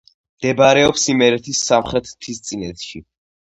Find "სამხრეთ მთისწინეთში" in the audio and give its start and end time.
1.69-3.07